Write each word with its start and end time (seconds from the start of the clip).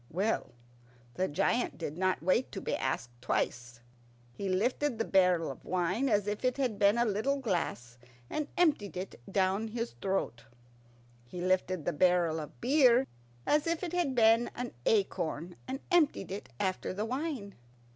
Well, 0.09 0.53
the 1.13 1.27
giant 1.27 1.77
did 1.77 1.95
not 1.95 2.23
wait 2.23 2.51
to 2.53 2.59
be 2.59 2.75
asked 2.75 3.11
twice. 3.21 3.81
He 4.33 4.49
lifted 4.49 4.97
the 4.97 5.05
barrel 5.05 5.51
of 5.51 5.63
wine 5.63 6.09
as 6.09 6.25
if 6.25 6.43
it 6.43 6.57
had 6.57 6.79
been 6.79 6.97
a 6.97 7.05
little 7.05 7.37
glass, 7.37 7.99
and 8.27 8.47
emptied 8.57 8.97
it 8.97 9.21
down 9.31 9.67
his 9.67 9.91
throat. 10.01 10.45
He 11.27 11.39
lifted 11.39 11.85
the 11.85 11.93
barrel 11.93 12.39
of 12.39 12.59
beer 12.59 13.05
as 13.45 13.67
if 13.67 13.83
it 13.83 13.93
had 13.93 14.15
been 14.15 14.49
an 14.55 14.71
acorn, 14.87 15.55
and 15.67 15.79
emptied 15.91 16.31
it 16.31 16.49
after 16.59 16.95
the 16.95 17.05
wine. 17.05 17.53